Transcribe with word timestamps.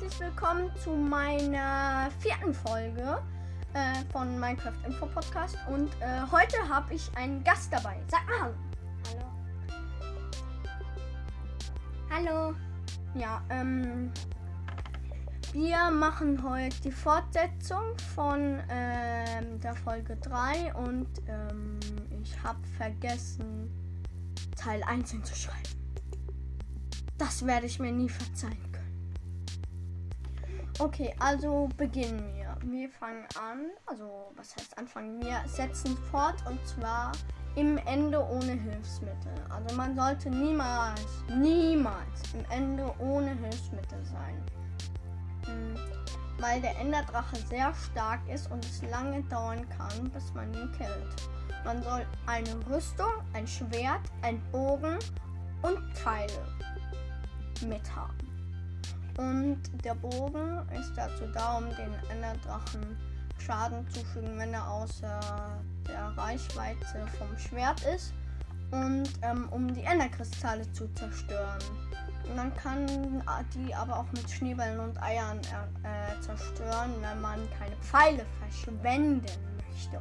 herzlich 0.00 0.20
willkommen 0.20 0.70
zu 0.76 0.90
meiner 0.90 2.08
vierten 2.20 2.54
Folge 2.54 3.20
äh, 3.74 3.94
von 4.12 4.38
Minecraft 4.38 4.86
Info 4.86 5.06
Podcast. 5.06 5.56
Und 5.68 5.88
äh, 6.00 6.20
heute 6.30 6.56
habe 6.68 6.94
ich 6.94 7.10
einen 7.16 7.42
Gast 7.42 7.72
dabei. 7.72 8.00
Sag 8.06 8.24
mal 8.28 8.54
Hallo. 9.10 9.24
Hallo. 12.10 12.30
Hallo. 12.30 12.54
Ja, 13.14 13.42
ähm, 13.50 14.12
wir 15.52 15.90
machen 15.90 16.44
heute 16.48 16.80
die 16.82 16.92
Fortsetzung 16.92 17.98
von 18.14 18.60
ähm, 18.68 19.58
der 19.60 19.74
Folge 19.74 20.16
3 20.16 20.74
und 20.74 21.08
ähm, 21.26 21.80
ich 22.22 22.40
habe 22.44 22.64
vergessen, 22.76 23.68
Teil 24.56 24.80
1 24.84 25.10
hinzuschreiben. 25.10 25.72
Das 27.16 27.44
werde 27.44 27.66
ich 27.66 27.80
mir 27.80 27.90
nie 27.90 28.08
verzeihen. 28.08 28.67
Okay, 30.80 31.12
also 31.18 31.68
beginnen 31.76 32.32
wir. 32.36 32.56
Wir 32.62 32.88
fangen 32.88 33.26
an, 33.36 33.70
also 33.86 34.30
was 34.36 34.54
heißt 34.54 34.78
anfangen? 34.78 35.20
Wir 35.20 35.42
setzen 35.48 35.96
fort 36.08 36.36
und 36.46 36.64
zwar 36.68 37.10
im 37.56 37.78
Ende 37.78 38.24
ohne 38.24 38.52
Hilfsmittel. 38.52 39.32
Also 39.50 39.74
man 39.74 39.96
sollte 39.96 40.30
niemals, 40.30 41.24
niemals 41.36 42.32
im 42.32 42.44
Ende 42.50 42.94
ohne 43.00 43.34
Hilfsmittel 43.34 44.04
sein. 44.04 44.40
Hm, 45.46 45.76
weil 46.38 46.60
der 46.60 46.78
Enderdrache 46.78 47.36
sehr 47.48 47.74
stark 47.74 48.20
ist 48.32 48.48
und 48.52 48.64
es 48.64 48.80
lange 48.88 49.24
dauern 49.24 49.68
kann, 49.70 50.08
bis 50.10 50.32
man 50.32 50.54
ihn 50.54 50.70
killt. 50.78 51.28
Man 51.64 51.82
soll 51.82 52.06
eine 52.26 52.54
Rüstung, 52.70 53.10
ein 53.32 53.48
Schwert, 53.48 54.02
ein 54.22 54.40
Bogen 54.52 54.96
und 55.62 55.78
Pfeile 55.96 56.46
mit 57.66 57.96
haben. 57.96 58.27
Und 59.18 59.60
der 59.84 59.96
Bogen 59.96 60.60
ist 60.78 60.92
dazu 60.96 61.26
da, 61.34 61.58
um 61.58 61.64
den 61.70 61.92
Enderdrachen 62.08 62.96
Schaden 63.38 63.86
zufügen, 63.90 64.38
wenn 64.38 64.54
er 64.54 64.70
außer 64.70 65.20
der 65.88 66.16
Reichweite 66.16 67.06
vom 67.18 67.36
Schwert 67.36 67.82
ist. 67.94 68.14
Und 68.70 69.08
ähm, 69.22 69.48
um 69.50 69.72
die 69.74 69.82
Enderkristalle 69.82 70.70
zu 70.72 70.86
zerstören. 70.94 71.58
Und 72.28 72.36
man 72.36 72.54
kann 72.56 72.86
die 73.54 73.74
aber 73.74 73.98
auch 73.98 74.12
mit 74.12 74.30
Schneebällen 74.30 74.78
und 74.78 75.02
Eiern 75.02 75.38
äh, 75.38 76.20
zerstören, 76.20 76.92
wenn 77.00 77.20
man 77.20 77.40
keine 77.58 77.76
Pfeile 77.76 78.24
verschwenden 78.40 79.26
möchte. 79.66 80.00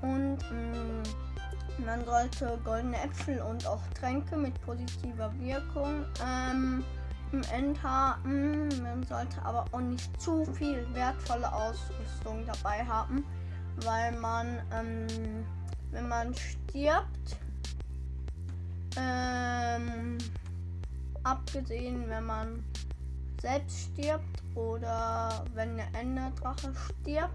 Und 0.00 0.38
mh, 0.50 0.78
mm, 0.78 1.84
man 1.84 2.04
sollte 2.04 2.58
goldene 2.64 3.02
Äpfel 3.02 3.40
und 3.42 3.66
auch 3.66 3.82
Tränke 3.98 4.36
mit 4.36 4.58
positiver 4.62 5.32
Wirkung 5.40 6.04
ähm, 6.24 6.84
im 7.32 7.42
End 7.52 7.82
haben. 7.82 8.68
Man 8.82 9.02
sollte 9.04 9.42
aber 9.42 9.64
auch 9.72 9.80
nicht 9.80 10.20
zu 10.20 10.44
viel 10.44 10.86
wertvolle 10.94 11.52
Ausrüstung 11.52 12.44
dabei 12.46 12.84
haben, 12.84 13.24
weil 13.84 14.12
man, 14.18 14.60
ähm, 14.72 15.44
wenn 15.90 16.08
man 16.08 16.34
stirbt, 16.34 17.36
ähm, 18.96 20.18
abgesehen, 21.22 22.08
wenn 22.08 22.24
man 22.24 22.64
selbst 23.40 23.90
stirbt 23.92 24.42
oder 24.54 25.44
wenn 25.54 25.76
der 25.76 25.88
Enderdrache 25.94 26.72
stirbt, 26.74 27.34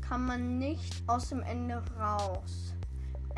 kann 0.00 0.26
man 0.26 0.58
nicht 0.58 1.02
aus 1.06 1.30
dem 1.30 1.42
Ende 1.42 1.82
raus. 1.98 2.74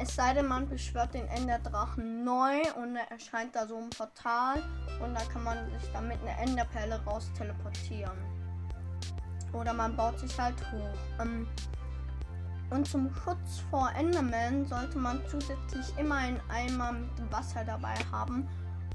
Es 0.03 0.17
sei 0.17 0.33
denn, 0.33 0.47
man 0.47 0.67
beschwört 0.67 1.13
den 1.13 1.29
Enderdrachen 1.29 2.25
neu 2.25 2.63
und 2.77 2.97
er 2.97 3.11
erscheint 3.11 3.55
da 3.55 3.67
so 3.67 3.77
ein 3.77 3.91
Portal 3.91 4.63
und 5.05 5.13
da 5.13 5.21
kann 5.31 5.45
man 5.45 5.59
sich 5.79 5.93
dann 5.93 6.09
mit 6.09 6.19
einer 6.23 6.39
Enderperle 6.39 6.99
raus 7.05 7.31
teleportieren. 7.37 8.17
Oder 9.53 9.75
man 9.75 9.95
baut 9.95 10.19
sich 10.19 10.39
halt 10.41 10.57
hoch. 10.73 11.21
Ähm, 11.21 11.47
und 12.71 12.89
zum 12.89 13.13
Schutz 13.13 13.63
vor 13.69 13.91
Enderman 13.95 14.65
sollte 14.65 14.97
man 14.97 15.21
zusätzlich 15.29 15.87
immer 15.99 16.15
einen 16.15 16.41
Eimer 16.49 16.93
mit 16.93 17.11
Wasser 17.31 17.63
dabei 17.65 17.95
haben 18.11 18.49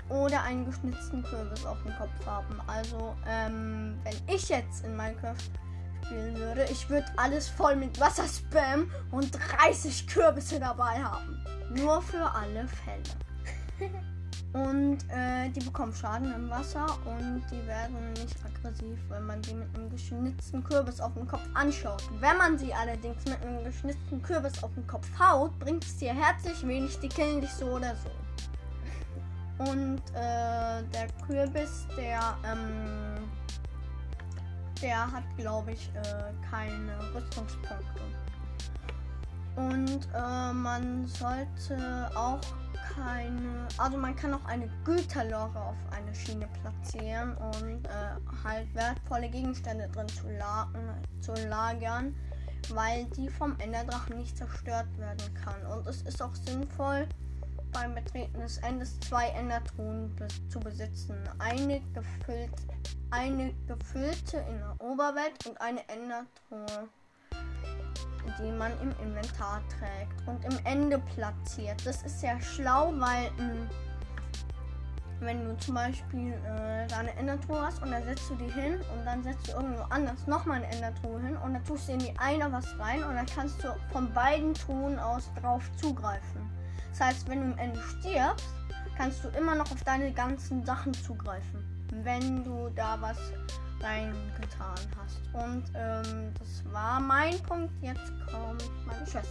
oder 0.10 0.42
einen 0.42 0.66
geschnitzten 0.66 1.22
Kürbis 1.22 1.68
auf 1.68 1.78
dem 1.84 1.94
Kopf 1.98 2.26
haben. 2.26 2.60
Also, 2.66 3.16
ähm, 3.28 4.00
wenn 4.04 4.36
ich 4.36 4.50
jetzt 4.50 4.84
in 4.84 4.98
Minecraft 4.98 5.52
spielen 6.06 6.36
würde, 6.38 6.66
ich 6.72 6.90
würde 6.90 7.08
alles 7.18 7.48
voll 7.48 7.76
mit 7.76 8.00
Wasser 8.00 8.26
spammen 8.28 8.92
und 9.12 9.32
30 9.60 10.08
Kürbisse 10.08 10.60
dabei 10.60 11.04
haben. 11.04 11.44
Nur 11.72 12.02
für 12.02 12.24
alle 12.32 12.68
Fälle. 12.68 13.92
Und 14.54 15.00
äh, 15.10 15.50
die 15.50 15.60
bekommen 15.60 15.94
Schaden 15.94 16.34
im 16.34 16.50
Wasser 16.50 16.86
und 17.04 17.44
die 17.52 17.68
werden 17.68 18.14
nicht 18.14 18.38
aggressiv, 18.46 18.98
wenn 19.10 19.26
man 19.26 19.44
sie 19.44 19.54
mit 19.54 19.68
einem 19.76 19.90
geschnitzten 19.90 20.64
Kürbis 20.64 21.02
auf 21.02 21.14
den 21.14 21.28
Kopf 21.28 21.42
anschaut. 21.56 22.02
Wenn 22.22 22.38
man 22.38 22.58
sie 22.58 22.74
allerdings 22.74 23.26
mit 23.26 23.42
einem 23.42 23.66
geschnitzten 23.66 24.22
Kürbis 24.22 24.64
auf 24.64 24.74
den 24.76 24.88
Kopf 24.88 25.10
haut, 25.20 25.60
bringt 25.60 25.84
es 25.84 25.98
dir 25.98 26.14
herzlich 26.14 26.66
wenig, 26.66 26.98
die 27.02 27.10
killen 27.10 27.42
dich 27.42 27.50
so 27.50 27.66
oder 27.66 27.94
so. 27.98 29.70
Und 29.72 30.02
äh, 30.14 30.84
der 30.84 31.08
Kürbis, 31.28 31.86
der 31.98 32.38
ähm, 32.50 33.30
der 34.82 35.12
hat, 35.12 35.24
glaube 35.38 35.72
ich, 35.72 35.90
äh, 35.96 36.34
keine 36.50 36.98
Rüstungspunkte. 37.14 38.02
Und 39.56 40.08
äh, 40.14 40.54
man 40.54 41.08
sollte 41.08 42.12
auch 42.16 42.42
keine, 42.94 43.68
also 43.78 43.98
man 43.98 44.16
kann 44.16 44.34
auch 44.34 44.44
eine 44.46 44.70
Güterlore 44.84 45.58
auf 45.60 45.78
eine 45.92 46.14
Schiene 46.14 46.48
platzieren 46.62 47.36
und 47.38 47.86
äh, 47.86 48.44
halt 48.44 48.74
wertvolle 48.76 49.30
Gegenstände 49.30 49.88
drin 49.90 50.08
zu, 50.10 50.30
la 50.30 50.68
zu 51.22 51.34
lagern, 51.48 52.16
weil 52.74 53.06
die 53.18 53.30
vom 53.30 53.58
Enderdrachen 53.60 54.18
nicht 54.18 54.38
zerstört 54.38 54.98
werden 54.98 55.34
kann. 55.34 55.66
Und 55.72 55.88
es 55.88 56.02
ist 56.02 56.22
auch 56.22 56.36
sinnvoll, 56.36 57.08
beim 57.76 57.94
Betreten 57.94 58.40
des 58.40 58.58
Endes 58.60 58.98
zwei 59.02 59.28
Endertruhen 59.30 60.16
zu 60.50 60.60
besitzen. 60.60 61.18
Eine, 61.40 61.82
gefüllt, 61.94 62.50
eine 63.12 63.54
gefüllte 63.68 64.38
in 64.38 64.58
der 64.60 64.76
Oberwelt 64.80 65.46
und 65.46 65.60
eine 65.60 65.82
Endertruhe, 65.90 66.88
die 68.40 68.52
man 68.52 68.72
im 68.82 68.92
Inventar 69.04 69.62
trägt 69.68 70.28
und 70.28 70.44
im 70.46 70.58
Ende 70.66 71.00
platziert. 71.00 71.86
Das 71.86 72.02
ist 72.04 72.22
sehr 72.22 72.40
schlau, 72.42 72.94
weil 72.96 73.30
mh, 73.32 73.38
hm, 73.38 73.70
wenn 75.20 75.46
du 75.46 75.58
zum 75.58 75.76
Beispiel 75.76 76.34
äh, 76.34 76.88
da 76.88 77.00
eine 77.00 77.14
Endertruhe 77.16 77.62
hast 77.62 77.82
und 77.82 77.92
dann 77.92 78.04
setzt 78.04 78.30
du 78.30 78.36
die 78.36 78.52
hin 78.52 78.80
und 78.94 79.06
dann 79.06 79.22
setzt 79.24 79.48
du 79.48 79.52
irgendwo 79.54 79.84
anders 79.90 80.28
nochmal 80.28 80.64
eine 80.64 80.72
Endertruhe 80.74 81.20
hin 81.20 81.38
und 81.38 81.54
dann 81.54 81.64
tust 81.66 81.90
du 81.90 81.94
in 81.94 82.00
die 82.00 82.14
eine 82.20 82.52
was 82.52 82.78
rein 82.80 83.04
und 83.04 83.16
dann 83.16 83.26
kannst 83.26 83.62
du 83.64 83.68
von 83.92 84.12
beiden 84.14 84.54
Truhen 84.54 84.98
aus 84.98 85.30
drauf 85.42 85.64
zugreifen. 85.78 86.56
Das 86.98 87.08
heißt, 87.08 87.30
wenn 87.30 87.42
du 87.42 87.54
am 87.54 87.58
Ende 87.58 87.82
stirbst, 87.82 88.48
kannst 88.98 89.22
du 89.22 89.28
immer 89.38 89.54
noch 89.54 89.70
auf 89.70 89.84
deine 89.84 90.14
ganzen 90.14 90.66
Sachen 90.66 90.94
zugreifen, 90.94 91.62
wenn 92.04 92.42
du 92.46 92.70
da 92.74 92.98
was 93.02 93.18
reingetan 93.82 94.80
hast. 94.98 95.20
Und 95.34 95.66
ähm, 95.76 96.34
das 96.40 96.64
war 96.72 97.02
mein 97.02 97.38
Punkt. 97.44 97.74
Jetzt 97.82 98.14
kommt 98.32 98.64
meine 98.86 99.06
Schwester. 99.06 99.28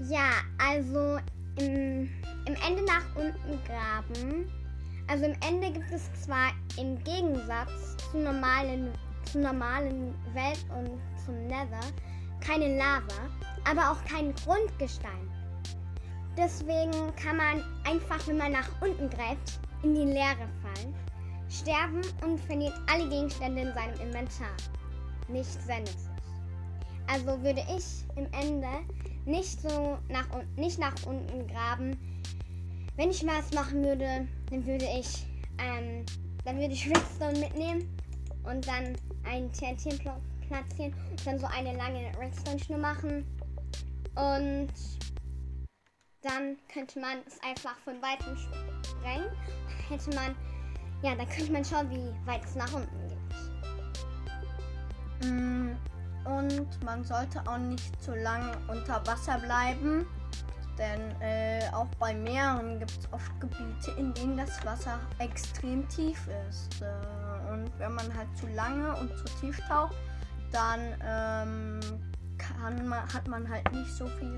Ja, 0.00 0.32
also 0.58 1.18
im, 1.56 2.10
im 2.44 2.56
Ende 2.68 2.84
nach 2.84 3.06
unten 3.16 3.58
graben. 3.64 4.52
Also 5.08 5.24
im 5.24 5.36
Ende 5.48 5.72
gibt 5.72 5.90
es 5.90 6.12
zwar 6.22 6.50
im 6.78 7.02
Gegensatz 7.04 7.96
zu 8.10 8.18
normalen, 8.18 8.92
zur 9.24 9.40
normalen 9.40 10.14
Welt 10.34 10.62
und 10.76 11.00
zum 11.24 11.46
Nether 11.46 11.80
keine 12.40 12.76
Lava, 12.76 13.30
aber 13.64 13.92
auch 13.92 14.04
kein 14.04 14.34
Grundgestein. 14.34 15.41
Deswegen 16.36 17.14
kann 17.16 17.36
man 17.36 17.62
einfach, 17.84 18.26
wenn 18.26 18.38
man 18.38 18.52
nach 18.52 18.70
unten 18.80 19.10
greift, 19.10 19.60
in 19.82 19.94
die 19.94 20.04
Leere 20.04 20.48
fallen, 20.62 20.94
sterben 21.50 22.00
und 22.24 22.40
verliert 22.40 22.74
alle 22.90 23.08
Gegenstände 23.08 23.62
in 23.62 23.74
seinem 23.74 24.00
Inventar. 24.00 24.56
Nicht 25.28 25.62
sehr 25.62 25.80
nützlich. 25.80 26.12
Also 27.06 27.26
würde 27.42 27.62
ich 27.76 28.04
im 28.16 28.26
Ende 28.32 28.68
nicht 29.26 29.60
so 29.60 29.98
nach, 30.08 30.26
nicht 30.56 30.78
nach 30.78 30.94
unten 31.04 31.46
graben. 31.46 31.96
Wenn 32.96 33.10
ich 33.10 33.26
was 33.26 33.52
machen 33.52 33.84
würde, 33.84 34.26
dann 34.50 34.66
würde 34.66 34.86
ich, 34.98 35.26
ähm, 35.58 36.04
dann 36.44 36.58
würde 36.58 36.72
ich 36.72 36.88
Redstone 36.88 37.38
mitnehmen 37.38 37.88
und 38.44 38.66
dann 38.66 38.96
einen 39.24 39.52
TNT 39.52 40.00
platzieren 40.48 40.94
und 41.10 41.26
dann 41.26 41.38
so 41.38 41.46
eine 41.46 41.76
lange 41.76 42.10
Redstone-Schnur 42.18 42.78
machen 42.78 43.24
und 44.14 44.68
dann 46.22 46.56
könnte 46.72 47.00
man 47.00 47.18
es 47.26 47.38
einfach 47.42 47.76
von 47.84 48.00
weitem 48.00 48.36
sprengen. 48.36 49.30
Hätte 49.88 50.14
man, 50.14 50.34
ja, 51.02 51.14
dann 51.14 51.28
könnte 51.28 51.52
man 51.52 51.64
schauen, 51.64 51.90
wie 51.90 52.26
weit 52.26 52.44
es 52.44 52.54
nach 52.54 52.72
unten 52.72 53.08
geht. 53.08 53.18
Mm, 55.28 55.76
und 56.24 56.84
man 56.84 57.04
sollte 57.04 57.42
auch 57.46 57.58
nicht 57.58 58.02
zu 58.02 58.14
lange 58.14 58.56
unter 58.68 59.04
Wasser 59.06 59.38
bleiben, 59.38 60.06
Denn 60.78 61.20
äh, 61.20 61.68
auch 61.74 61.88
bei 61.98 62.14
Meeren 62.14 62.78
gibt 62.78 62.92
es 62.92 63.12
oft 63.12 63.30
Gebiete, 63.40 63.90
in 63.98 64.14
denen 64.14 64.38
das 64.38 64.64
Wasser 64.64 64.98
extrem 65.18 65.86
tief 65.88 66.28
ist. 66.48 66.80
Äh, 66.80 67.52
und 67.52 67.70
wenn 67.78 67.92
man 67.92 68.16
halt 68.16 68.28
zu 68.38 68.46
lange 68.48 68.96
und 68.96 69.10
zu 69.18 69.24
tief 69.40 69.60
taucht, 69.68 69.94
dann 70.50 70.80
ähm, 71.04 71.80
man, 72.88 73.02
hat 73.12 73.28
man 73.28 73.46
halt 73.48 73.70
nicht 73.72 73.90
so 73.90 74.06
viel 74.06 74.34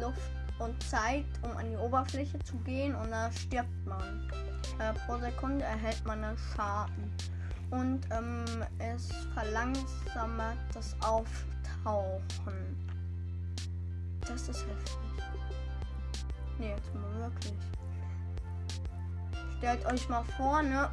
Luft 0.00 0.37
und 0.58 0.82
Zeit, 0.82 1.24
um 1.42 1.56
an 1.56 1.70
die 1.70 1.76
Oberfläche 1.76 2.38
zu 2.40 2.56
gehen 2.58 2.94
und 2.94 3.10
da 3.10 3.30
stirbt 3.32 3.86
man. 3.86 4.30
Äh, 4.78 4.92
pro 5.06 5.18
Sekunde 5.18 5.64
erhält 5.64 6.04
man 6.04 6.22
einen 6.22 6.38
Schaden. 6.38 7.12
Und 7.70 8.00
ähm, 8.10 8.44
es 8.78 9.10
verlangsamt 9.34 10.58
das 10.72 10.96
Auftauchen. 11.00 12.76
Das 14.26 14.48
ist 14.48 14.66
heftig. 14.66 14.96
Nee, 16.58 16.70
jetzt 16.70 16.94
mal 16.94 17.14
wirklich. 17.20 17.54
Stellt 19.58 19.84
euch 19.86 20.08
mal 20.08 20.24
vor, 20.36 20.62
ne? 20.62 20.88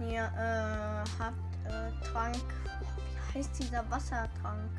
Ihr 0.00 0.24
äh, 0.36 1.04
habt 1.18 1.66
äh, 1.66 1.90
Trank. 2.04 2.36
Oh, 2.36 2.86
wie 3.32 3.38
heißt 3.38 3.58
dieser 3.58 3.88
Wassertrank? 3.90 4.70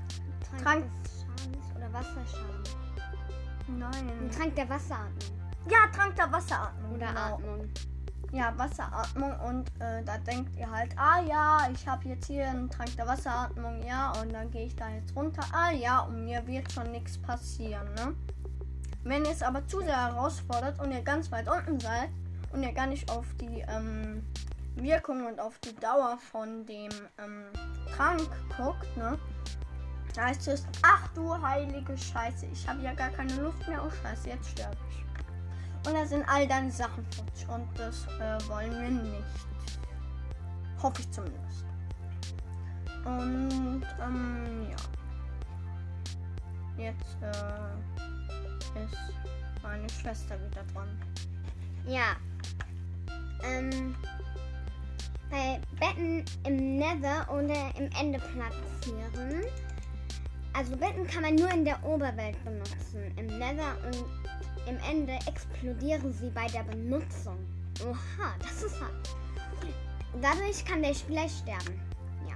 Trank, 0.50 0.64
Trank- 0.64 1.04
des 1.04 1.22
Schadens 1.22 1.76
oder 1.76 1.94
Wasserschaden. 1.94 2.85
Ein 3.68 3.80
Nein. 3.80 4.30
Trank 4.36 4.56
der 4.56 4.70
Wasseratmung 4.70 5.40
Ja, 5.70 5.88
Trank 5.96 6.16
der 6.16 6.32
Wasseratmung. 6.32 6.92
oder 6.94 7.08
genau. 7.08 7.36
Atmung. 7.36 7.70
Ja, 8.32 8.54
Wasseratmung 8.58 9.40
und 9.48 9.70
äh, 9.80 10.04
da 10.04 10.18
denkt 10.18 10.56
ihr 10.58 10.70
halt, 10.70 10.92
ah 10.98 11.22
ja, 11.22 11.70
ich 11.72 11.88
habe 11.88 12.10
jetzt 12.10 12.28
hier 12.28 12.50
einen 12.50 12.70
Trank 12.70 12.94
der 12.98 13.08
Wasseratmung, 13.08 13.82
ja, 13.86 14.12
und 14.22 14.34
dann 14.34 14.52
gehe 14.52 14.66
ich 14.66 14.76
da 14.76 14.90
jetzt 14.90 15.16
runter, 15.16 15.44
ah 15.54 15.72
ja, 15.72 16.02
und 16.02 16.26
mir 16.26 16.46
wird 16.46 16.70
schon 16.72 16.92
nichts 16.92 17.18
passieren, 17.18 17.88
ne? 17.94 18.14
Wenn 19.04 19.24
ihr 19.24 19.32
es 19.32 19.44
aber 19.44 19.66
zu 19.68 19.80
sehr 19.80 20.08
herausfordert 20.08 20.82
und 20.82 20.92
ihr 20.92 21.02
ganz 21.02 21.32
weit 21.32 21.48
unten 21.48 21.80
seid 21.80 22.10
und 22.52 22.64
ihr 22.64 22.74
gar 22.74 22.88
nicht 22.88 23.10
auf 23.10 23.26
die 23.40 23.64
ähm, 23.70 24.26
Wirkung 24.76 25.28
und 25.28 25.40
auf 25.40 25.58
die 25.60 25.76
Dauer 25.76 26.18
von 26.32 26.66
dem 26.66 26.90
ähm, 27.20 27.46
Trank 27.96 28.28
guckt, 28.58 28.98
ne? 28.98 29.18
Da 30.16 30.28
heißt 30.28 30.48
es, 30.48 30.66
ach 30.82 31.08
du 31.10 31.40
heilige 31.42 31.98
Scheiße, 31.98 32.46
ich 32.46 32.68
habe 32.68 32.82
ja 32.82 32.94
gar 32.94 33.10
keine 33.10 33.36
Luft 33.36 33.68
mehr, 33.68 33.84
oh 33.86 33.92
Scheiße, 34.02 34.30
jetzt 34.30 34.50
sterbe 34.50 34.78
ich. 34.90 35.06
Und 35.86 35.94
da 35.94 36.06
sind 36.06 36.28
all 36.28 36.48
deine 36.48 36.72
Sachen 36.72 37.06
futsch. 37.12 37.48
Und 37.48 37.68
das 37.78 38.08
äh, 38.20 38.50
wollen 38.50 38.72
wir 38.72 38.90
nicht. 38.90 39.24
Hoffe 40.82 41.02
ich 41.02 41.12
zumindest. 41.12 41.66
Und 43.06 43.84
ähm, 44.02 44.68
ja. 44.72 44.78
Jetzt 46.78 47.18
äh, 47.22 48.84
ist 48.84 48.98
meine 49.62 49.88
Schwester 49.90 50.36
wieder 50.42 50.64
dran. 50.74 50.90
Ja. 51.86 52.16
Ähm, 53.44 53.96
bei 55.30 55.62
Betten 55.80 56.26
im 56.46 56.78
Nether 56.78 57.32
oder 57.32 57.76
im 57.76 57.90
Ende 58.00 58.18
platzieren. 58.20 59.46
Also 60.58 60.78
Betten 60.78 61.06
kann 61.06 61.24
man 61.24 61.36
nur 61.36 61.52
in 61.52 61.66
der 61.66 61.84
Oberwelt 61.84 62.42
benutzen. 62.46 63.12
Im 63.18 63.26
Nether 63.26 63.76
und 63.86 64.06
im 64.70 64.78
Ende 64.90 65.14
explodieren 65.28 66.14
sie 66.14 66.30
bei 66.30 66.48
der 66.48 66.64
Benutzung. 66.64 67.38
Oha, 67.84 68.36
das 68.40 68.64
ist 68.64 68.80
hart. 68.80 69.16
Dadurch 70.22 70.64
kann 70.64 70.82
der 70.82 70.94
Spieler 70.94 71.28
sterben. 71.28 71.78
Ja. 72.26 72.36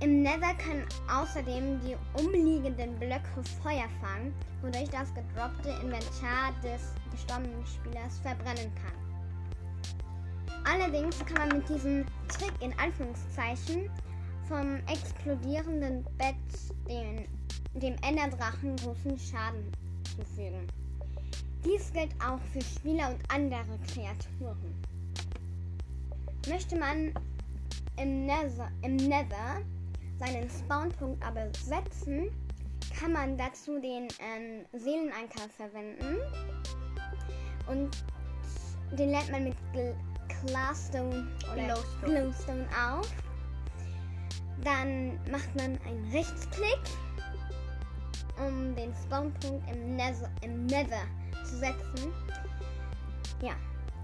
Im 0.00 0.22
Nether 0.22 0.54
können 0.54 0.84
außerdem 1.08 1.80
die 1.82 1.96
umliegenden 2.20 2.98
Blöcke 2.98 3.44
Feuer 3.62 3.88
fangen, 4.00 4.34
wodurch 4.60 4.90
das 4.90 5.14
gedroppte 5.14 5.68
Inventar 5.82 6.52
des 6.64 6.92
gestorbenen 7.12 7.64
Spielers 7.64 8.18
verbrennen 8.18 8.72
kann. 8.74 9.00
Allerdings 10.64 11.16
kann 11.26 11.48
man 11.48 11.58
mit 11.58 11.68
diesem 11.68 12.04
Trick 12.26 12.52
in 12.60 12.76
Anführungszeichen 12.76 13.88
vom 14.50 14.82
explodierenden 14.88 16.04
Bett 16.18 16.34
den, 16.88 17.24
dem 17.80 17.94
Enderdrachen 18.02 18.74
großen 18.76 19.16
Schaden 19.16 19.70
zufügen. 20.02 20.66
Dies 21.64 21.92
gilt 21.92 22.12
auch 22.14 22.40
für 22.52 22.60
Spieler 22.60 23.10
und 23.10 23.20
andere 23.32 23.78
Kreaturen. 23.86 24.74
Möchte 26.48 26.76
man 26.76 27.14
im 27.96 28.26
Nether, 28.26 28.68
im 28.82 28.96
Nether 28.96 29.62
seinen 30.18 30.50
Spawnpunkt 30.50 31.24
aber 31.24 31.46
setzen, 31.54 32.28
kann 32.98 33.12
man 33.12 33.38
dazu 33.38 33.80
den 33.80 34.08
ähm, 34.18 34.64
Seelenanker 34.72 35.48
verwenden. 35.56 36.16
Und 37.68 37.88
den 38.98 39.10
lädt 39.10 39.30
man 39.30 39.44
mit 39.44 39.54
Gl 39.72 39.94
Clarstone 40.46 41.28
oder 41.52 41.66
Glowstone. 41.66 42.06
Glowstone 42.06 42.66
auf. 42.74 43.08
Dann 44.64 45.18
macht 45.30 45.54
man 45.56 45.78
einen 45.86 46.10
Rechtsklick, 46.12 46.80
um 48.36 48.74
den 48.74 48.92
Spawnpunkt 49.04 49.70
im 49.70 49.96
Nether, 49.96 50.30
im 50.42 50.66
Nether 50.66 51.02
zu 51.44 51.56
setzen. 51.56 52.12
Ja. 53.42 53.52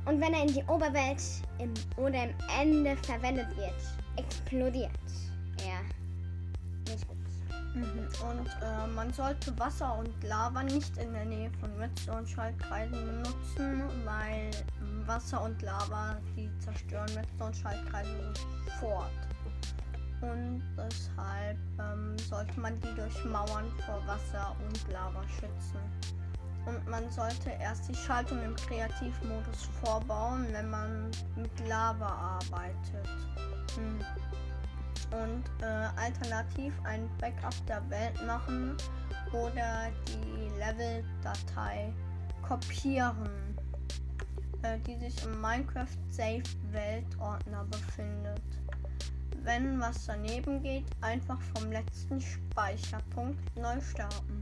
Und 0.06 0.20
wenn 0.20 0.32
er 0.32 0.42
in 0.42 0.54
die 0.54 0.62
Oberwelt 0.64 1.20
im, 1.58 1.74
oder 1.96 2.24
im 2.24 2.34
Ende 2.60 2.96
verwendet 2.98 3.48
wird, 3.56 3.74
explodiert 4.16 4.90
er. 5.58 5.82
Nicht 6.90 7.06
gut. 7.08 7.16
Mhm. 7.74 8.08
Und 8.30 8.48
äh, 8.62 8.86
man 8.94 9.12
sollte 9.12 9.58
Wasser 9.58 9.98
und 9.98 10.22
Lava 10.22 10.62
nicht 10.62 10.96
in 10.96 11.12
der 11.12 11.24
Nähe 11.24 11.50
von 11.60 11.70
Redstone-Schaltkreisen 11.72 13.04
benutzen, 13.04 13.82
weil 14.04 14.50
Wasser 15.06 15.42
und 15.42 15.60
Lava, 15.60 16.16
die 16.36 16.48
zerstören 16.58 17.10
Redstone-Schaltkreise 17.10 18.32
sofort. 18.64 19.10
Und 20.20 20.62
deshalb 20.76 21.58
ähm, 21.78 22.18
sollte 22.18 22.58
man 22.58 22.74
die 22.80 22.94
durch 22.94 23.24
Mauern 23.24 23.70
vor 23.84 24.02
Wasser 24.06 24.56
und 24.66 24.92
Lava 24.92 25.22
schützen. 25.28 25.80
Und 26.64 26.86
man 26.88 27.08
sollte 27.10 27.50
erst 27.60 27.88
die 27.88 27.94
Schaltung 27.94 28.42
im 28.42 28.56
Kreativmodus 28.56 29.68
vorbauen, 29.84 30.46
wenn 30.50 30.68
man 30.70 31.10
mit 31.36 31.68
Lava 31.68 32.40
arbeitet. 32.40 33.08
Hm. 33.76 34.00
Und 35.12 35.44
äh, 35.62 35.88
alternativ 35.96 36.72
ein 36.84 37.08
Backup 37.18 37.54
der 37.68 37.88
Welt 37.90 38.26
machen 38.26 38.76
oder 39.32 39.90
die 40.08 40.48
Level-Datei 40.58 41.92
kopieren, 42.42 43.56
äh, 44.62 44.78
die 44.80 44.96
sich 44.96 45.24
im 45.24 45.40
Minecraft 45.40 45.96
Save 46.10 46.42
Welt-Ordner 46.72 47.64
befindet. 47.64 48.42
Wenn 49.46 49.80
was 49.80 50.06
daneben 50.06 50.60
geht, 50.60 50.86
einfach 51.02 51.38
vom 51.54 51.70
letzten 51.70 52.20
Speicherpunkt 52.20 53.38
neu 53.56 53.80
starten. 53.80 54.40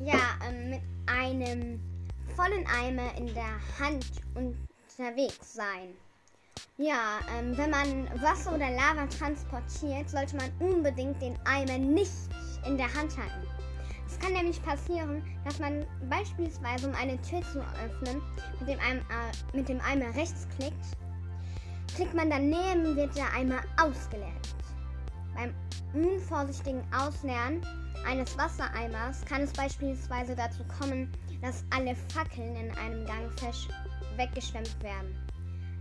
Ja, 0.00 0.18
ähm, 0.44 0.70
mit 0.70 0.80
einem 1.06 1.80
vollen 2.34 2.66
Eimer 2.66 3.16
in 3.16 3.32
der 3.34 3.60
Hand 3.78 4.04
unterwegs 4.34 5.54
sein. 5.54 5.94
Ja, 6.76 7.20
ähm, 7.38 7.56
wenn 7.56 7.70
man 7.70 8.08
Wasser 8.20 8.56
oder 8.56 8.68
Lava 8.68 9.06
transportiert, 9.06 10.10
sollte 10.10 10.36
man 10.36 10.50
unbedingt 10.58 11.22
den 11.22 11.38
Eimer 11.44 11.78
nicht 11.78 12.10
in 12.66 12.76
der 12.76 12.92
Hand 12.94 13.16
halten. 13.16 13.46
Es 14.08 14.18
kann 14.18 14.32
nämlich 14.32 14.60
passieren, 14.64 15.22
dass 15.44 15.60
man 15.60 15.86
beispielsweise, 16.10 16.88
um 16.88 16.94
eine 16.96 17.16
Tür 17.22 17.42
zu 17.42 17.60
öffnen, 17.60 18.20
mit 18.58 18.68
dem, 18.68 18.80
Eimer, 18.80 19.02
äh, 19.02 19.56
mit 19.56 19.68
dem 19.68 19.80
Eimer 19.82 20.12
rechts 20.16 20.48
klickt. 20.56 20.98
Klickt 21.98 22.14
man 22.14 22.30
daneben, 22.30 22.94
wird 22.94 23.16
der 23.16 23.32
Eimer 23.32 23.58
ausgeleert. 23.76 24.54
Beim 25.34 25.52
unvorsichtigen 25.92 26.80
Ausleeren 26.94 27.60
eines 28.06 28.38
Wassereimers 28.38 29.24
kann 29.24 29.42
es 29.42 29.52
beispielsweise 29.52 30.36
dazu 30.36 30.62
kommen, 30.78 31.10
dass 31.42 31.64
alle 31.70 31.96
Fackeln 32.14 32.54
in 32.54 32.70
einem 32.76 33.04
Gang 33.04 33.28
weggeschwemmt 34.16 34.80
werden. 34.80 35.12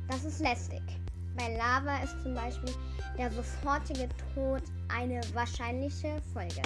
Das 0.08 0.26
ist 0.26 0.40
lästig. 0.40 0.82
Bei 1.38 1.56
Lava 1.56 1.98
ist 2.04 2.20
zum 2.24 2.34
Beispiel 2.34 2.74
der 3.16 3.32
sofortige 3.32 4.10
Tod 4.34 4.64
eine 4.88 5.22
wahrscheinliche 5.36 6.20
Folge. 6.34 6.64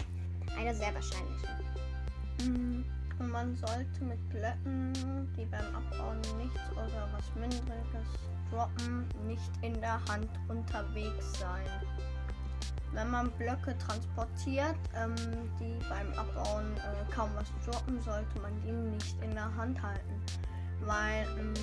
Eine 0.58 0.74
sehr 0.74 0.94
wahrscheinliche. 0.96 1.48
Mm, 2.44 2.71
Und 3.22 3.30
man 3.30 3.56
sollte 3.56 4.04
mit 4.04 4.30
Blöcken, 4.30 4.94
die 5.38 5.46
beim 5.46 5.76
Abbauen 5.76 6.20
nichts 6.40 6.60
oder 6.72 7.08
was 7.14 7.36
Mindriges 7.36 8.08
droppen, 8.50 9.06
nicht 9.28 9.52
in 9.62 9.80
der 9.80 10.04
Hand 10.06 10.28
unterwegs 10.48 11.40
sein. 11.40 11.68
Wenn 12.94 13.12
man 13.12 13.30
Blöcke 13.34 13.78
transportiert, 13.78 14.76
ähm, 14.96 15.14
die 15.60 15.78
beim 15.88 16.12
Abbauen 16.18 16.66
äh, 16.78 17.14
kaum 17.14 17.30
was 17.36 17.48
droppen, 17.64 18.02
sollte 18.02 18.40
man 18.40 18.60
die 18.64 18.72
nicht 18.72 19.16
in 19.22 19.36
der 19.36 19.56
Hand 19.56 19.80
halten. 19.80 20.20
Weil 20.80 21.28
ähm, 21.38 21.54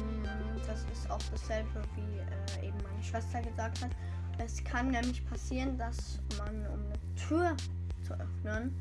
das 0.65 0.87
ist 0.93 1.11
auch 1.11 1.19
dasselbe, 1.33 1.83
wie 1.97 2.19
äh, 2.61 2.69
eben 2.69 2.79
meine 2.89 3.03
Schwester 3.03 3.43
gesagt 3.43 3.83
hat. 3.83 3.91
Es 4.39 4.63
kann 4.63 4.93
nämlich 4.93 5.29
passieren, 5.29 5.77
dass 5.77 6.21
man, 6.39 6.55
um 6.69 6.87
eine 6.87 7.17
Tür 7.17 7.57
zu 8.07 8.15
öffnen, 8.15 8.73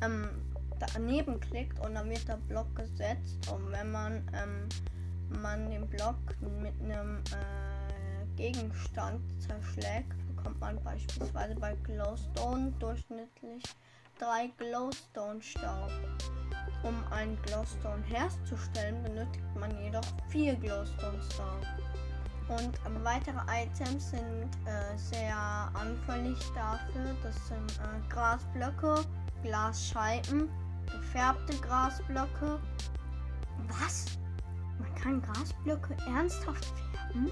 ähm, 0.00 0.30
daneben 0.78 1.40
klickt 1.40 1.78
und 1.80 1.94
dann 1.94 2.08
wird 2.10 2.26
der 2.28 2.36
Block 2.36 2.74
gesetzt. 2.74 3.50
Und 3.50 3.70
wenn 3.72 3.90
man, 3.90 4.28
ähm, 4.34 4.68
man 5.40 5.70
den 5.70 5.88
Block 5.88 6.18
mit 6.40 6.74
einem 6.82 7.18
äh, 7.18 8.36
Gegenstand 8.36 9.20
zerschlägt, 9.40 10.14
bekommt 10.34 10.60
man 10.60 10.82
beispielsweise 10.82 11.54
bei 11.56 11.74
Glowstone 11.84 12.72
durchschnittlich 12.78 13.62
drei 14.18 14.50
Glowstone-Staub. 14.58 15.90
Um 16.82 16.94
einen 17.12 17.40
Glowstone 17.42 18.02
herzustellen, 18.04 19.02
benötigt 19.02 19.56
man 19.58 19.70
jedoch 19.82 20.04
vier 20.28 20.54
Glowstone-Staub. 20.56 21.60
Und 22.48 22.80
ähm, 22.86 23.02
weitere 23.02 23.38
Items 23.48 24.10
sind 24.10 24.50
äh, 24.66 24.96
sehr 24.96 25.36
anfällig 25.74 26.38
dafür. 26.54 27.16
Das 27.22 27.48
sind 27.48 27.80
äh, 27.80 28.08
Grasblöcke, 28.08 29.04
Glasscheiben, 29.42 30.48
gefärbte 30.90 31.56
Grasblöcke. 31.58 32.58
Was? 33.68 34.18
Man 34.78 34.94
kann 34.94 35.22
Grasblöcke 35.22 35.96
ernsthaft 36.06 36.64
färben? 36.64 37.30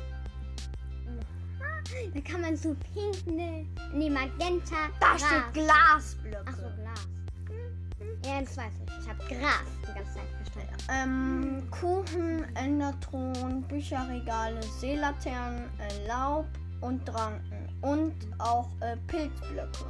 Da 2.15 2.21
kann 2.21 2.41
man 2.41 2.57
so 2.57 2.75
pink, 2.95 3.27
ne, 3.27 3.67
ne 3.93 4.11
Magenta. 4.11 4.77
Da 5.01 5.17
Gras. 5.17 5.23
steht 5.23 5.55
Glasblöcke. 5.55 6.45
Ach 6.47 6.57
so, 6.57 6.63
Glas. 6.81 7.09
Ja, 8.25 8.41
das 8.41 8.57
weiß 8.57 8.73
ich. 8.87 9.03
Ich 9.03 9.09
habe 9.09 9.19
Gras 9.29 9.65
die 9.83 9.95
ganze 9.95 10.15
Zeit 10.15 10.29
verstanden. 10.37 10.77
Ähm, 10.89 11.71
Kuchen, 11.71 12.57
Enderthron, 12.57 13.63
Bücherregale, 13.63 14.63
Seelaternen, 14.63 15.69
äh, 15.79 16.07
Laub 16.07 16.47
und 16.81 17.05
Dranken. 17.07 17.69
Und 17.83 18.15
auch 18.39 18.69
äh, 18.81 18.97
Pilzblöcke. 19.07 19.85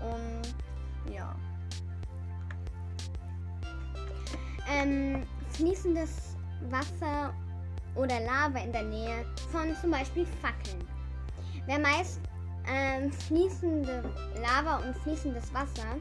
Und 0.00 1.12
ja. 1.12 1.34
Ähm, 4.68 5.26
fließendes 5.50 6.36
Wasser 6.70 7.34
oder 7.94 8.20
Lava 8.20 8.58
in 8.58 8.72
der 8.72 8.84
Nähe 8.84 9.24
von 9.50 9.74
zum 9.80 9.90
Beispiel 9.90 10.26
Fackeln. 10.40 10.86
Wer 11.66 11.78
meist 11.78 12.20
ähm, 12.68 13.10
fließende 13.12 14.02
Lava 14.40 14.76
und 14.78 14.96
fließendes 14.98 15.52
Wasser 15.52 15.96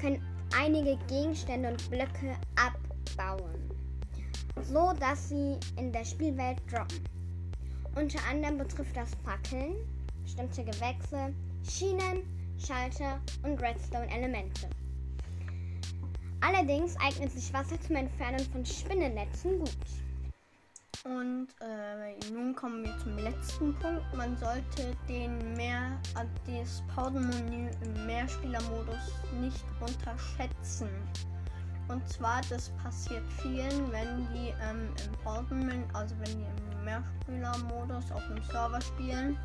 können 0.00 0.22
einige 0.56 0.96
Gegenstände 1.06 1.70
und 1.70 1.90
Blöcke 1.90 2.36
abbauen, 2.56 3.70
so 4.62 4.92
dass 4.98 5.28
sie 5.28 5.58
in 5.76 5.92
der 5.92 6.04
Spielwelt 6.04 6.60
droppen. 6.70 7.04
Unter 7.94 8.20
anderem 8.28 8.58
betrifft 8.58 8.96
das 8.96 9.10
Fackeln, 9.24 9.74
bestimmte 10.22 10.64
Gewächse, 10.64 11.34
Schienen, 11.68 12.22
Schalter 12.58 13.20
und 13.42 13.60
Redstone-Elemente. 13.60 14.68
Allerdings 16.40 16.96
eignet 16.98 17.32
sich 17.32 17.52
Wasser 17.52 17.80
zum 17.80 17.96
Entfernen 17.96 18.40
von 18.50 18.64
Spinnennetzen 18.64 19.58
gut. 19.58 19.76
Und 21.04 21.48
äh, 21.60 22.32
nun 22.32 22.54
kommen 22.54 22.84
wir 22.84 22.96
zum 22.98 23.16
letzten 23.16 23.74
Punkt. 23.76 24.02
Man 24.14 24.36
sollte 24.36 24.96
den 25.08 25.54
mehr, 25.54 25.98
äh, 26.14 26.26
das 26.46 26.82
Pausenmenü 26.94 27.70
im 27.82 28.06
Mehrspielermodus 28.06 29.14
nicht 29.40 29.64
unterschätzen. 29.80 30.88
Und 31.88 32.06
zwar, 32.08 32.40
das 32.50 32.68
passiert 32.82 33.24
vielen, 33.42 33.90
wenn 33.90 34.28
die 34.32 34.52
ähm, 34.62 34.88
im 35.06 35.24
Pausenmenü, 35.24 35.84
also 35.94 36.14
wenn 36.20 36.38
die 36.38 36.46
im 36.46 36.84
Mehrspielermodus 36.84 38.12
auf 38.12 38.26
dem 38.28 38.42
Server 38.44 38.80
spielen, 38.80 39.38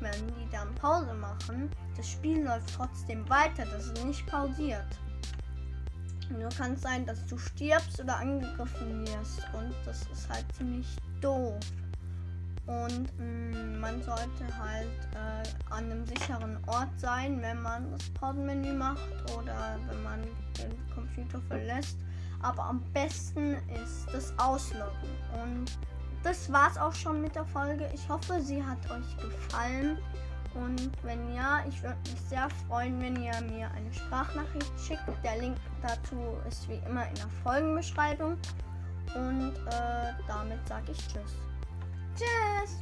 wenn 0.00 0.26
die 0.26 0.50
dann 0.50 0.74
Pause 0.76 1.14
machen, 1.14 1.70
das 1.96 2.08
Spiel 2.08 2.44
läuft 2.44 2.74
trotzdem 2.74 3.28
weiter, 3.28 3.64
das 3.66 3.86
ist 3.86 4.04
nicht 4.04 4.26
pausiert. 4.26 4.86
Nur 6.30 6.48
kann 6.50 6.74
es 6.74 6.82
sein, 6.82 7.06
dass 7.06 7.24
du 7.26 7.38
stirbst 7.38 8.00
oder 8.00 8.16
angegriffen 8.16 9.06
wirst. 9.06 9.42
Und 9.52 9.74
das 9.84 10.02
ist 10.12 10.28
halt 10.28 10.44
ziemlich 10.56 10.96
doof. 11.20 11.58
Und 12.66 13.10
mh, 13.18 13.78
man 13.78 14.02
sollte 14.02 14.46
halt 14.58 14.88
äh, 15.14 15.72
an 15.72 15.84
einem 15.84 16.06
sicheren 16.06 16.58
Ort 16.66 16.88
sein, 16.98 17.42
wenn 17.42 17.60
man 17.60 17.90
das 17.90 18.08
Pausenmenü 18.10 18.72
macht 18.72 19.10
oder 19.36 19.78
wenn 19.88 20.02
man 20.02 20.22
den 20.58 20.94
Computer 20.94 21.40
verlässt. 21.48 21.98
Aber 22.40 22.64
am 22.64 22.82
besten 22.92 23.56
ist 23.82 24.06
das 24.12 24.32
Ausloggen. 24.38 25.10
Und 25.42 25.78
das 26.22 26.50
war's 26.50 26.78
auch 26.78 26.94
schon 26.94 27.20
mit 27.20 27.34
der 27.34 27.44
Folge. 27.44 27.88
Ich 27.92 28.08
hoffe, 28.08 28.40
sie 28.40 28.64
hat 28.64 28.78
euch 28.90 29.16
gefallen. 29.18 29.98
Und 30.54 30.90
wenn 31.02 31.34
ja, 31.34 31.64
ich 31.68 31.82
würde 31.82 31.96
mich 32.10 32.20
sehr 32.28 32.48
freuen, 32.66 33.00
wenn 33.00 33.16
ihr 33.16 33.40
mir 33.42 33.70
eine 33.72 33.92
Sprachnachricht 33.92 34.72
schickt. 34.78 35.02
Der 35.22 35.38
Link 35.38 35.56
dazu 35.82 36.36
ist 36.48 36.68
wie 36.68 36.80
immer 36.88 37.08
in 37.08 37.14
der 37.16 37.28
Folgenbeschreibung. 37.42 38.36
Und 39.14 39.52
äh, 39.66 40.12
damit 40.26 40.66
sage 40.68 40.92
ich 40.92 40.98
Tschüss. 41.08 41.36
Tschüss! 42.16 42.78